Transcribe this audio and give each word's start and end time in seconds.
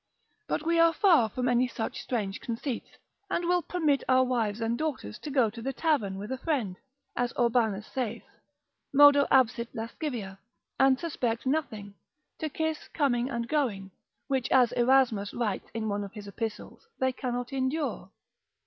But 0.47 0.65
we 0.65 0.79
are 0.79 0.93
far 0.93 1.29
from 1.29 1.47
any 1.47 1.67
such 1.67 2.01
strange 2.01 2.39
conceits, 2.41 2.97
and 3.29 3.45
will 3.45 3.61
permit 3.61 4.03
our 4.09 4.23
wives 4.23 4.59
and 4.59 4.75
daughters 4.75 5.19
to 5.19 5.29
go 5.29 5.51
to 5.51 5.61
the 5.61 5.73
tavern 5.73 6.17
with 6.17 6.31
a 6.31 6.39
friend, 6.39 6.77
as 7.15 7.33
Aubanus 7.35 7.85
saith, 7.85 8.23
modo 8.91 9.27
absit 9.29 9.69
lascivia, 9.75 10.39
and 10.79 10.99
suspect 10.99 11.45
nothing, 11.45 11.93
to 12.39 12.49
kiss 12.49 12.87
coming 12.87 13.29
and 13.29 13.47
going, 13.47 13.91
which, 14.27 14.49
as 14.49 14.71
Erasmus 14.71 15.35
writes 15.35 15.69
in 15.71 15.87
one 15.87 16.03
of 16.03 16.13
his 16.13 16.27
epistles, 16.27 16.87
they 16.97 17.11
cannot 17.13 17.53
endure. 17.53 18.09